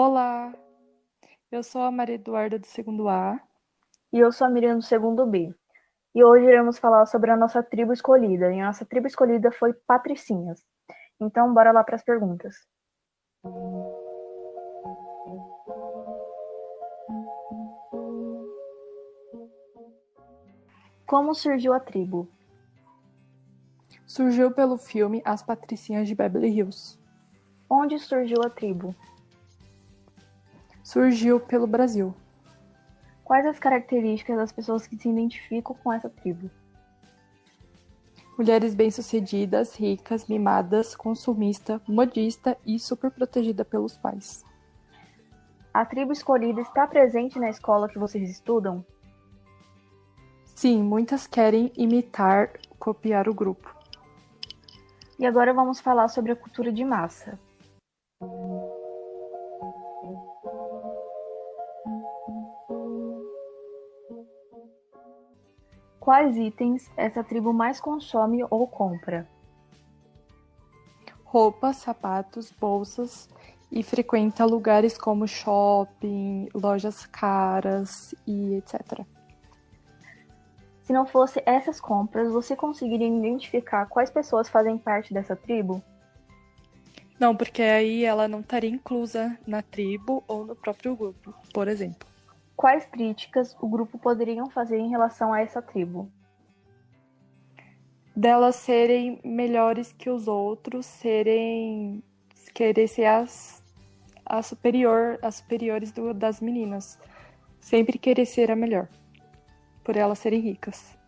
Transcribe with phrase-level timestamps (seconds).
[0.00, 0.54] Olá,
[1.50, 3.36] eu sou a Maria Eduarda do segundo A.
[4.12, 5.52] E eu sou a Miriam do segundo B.
[6.14, 8.54] E hoje iremos falar sobre a nossa tribo escolhida.
[8.54, 10.64] E a nossa tribo escolhida foi Patricinhas.
[11.20, 12.54] Então, bora lá para as perguntas.
[21.08, 22.28] Como surgiu a tribo?
[24.06, 26.96] Surgiu pelo filme As Patricinhas de Beverly Hills.
[27.68, 28.94] Onde surgiu a tribo?
[30.88, 32.14] Surgiu pelo Brasil.
[33.22, 36.50] Quais as características das pessoas que se identificam com essa tribo?
[38.38, 44.42] Mulheres bem-sucedidas, ricas, mimadas, consumista, modista e super protegida pelos pais.
[45.74, 48.82] A tribo escolhida está presente na escola que vocês estudam?
[50.54, 53.76] Sim, muitas querem imitar, copiar o grupo.
[55.18, 57.38] E agora vamos falar sobre a cultura de massa.
[66.08, 69.28] Quais itens essa tribo mais consome ou compra?
[71.22, 73.28] Roupas, sapatos, bolsas
[73.70, 79.04] e frequenta lugares como shopping, lojas caras e etc.
[80.84, 85.82] Se não fosse essas compras, você conseguiria identificar quais pessoas fazem parte dessa tribo?
[87.20, 92.07] Não, porque aí ela não estaria inclusa na tribo ou no próprio grupo, por exemplo.
[92.58, 96.10] Quais críticas o grupo poderiam fazer em relação a essa tribo?
[98.16, 102.02] Delas serem melhores que os outros, serem
[102.52, 103.64] querer ser as,
[104.26, 106.98] a superior, as superiores do, das meninas.
[107.60, 108.88] Sempre querer ser a melhor
[109.84, 110.98] por elas serem ricas.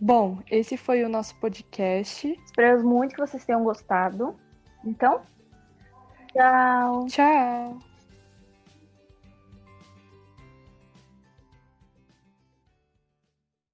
[0.00, 2.28] Bom, esse foi o nosso podcast.
[2.44, 4.36] Esperamos muito que vocês tenham gostado.
[4.84, 5.22] Então,
[6.32, 7.06] tchau.
[7.06, 7.93] Tchau.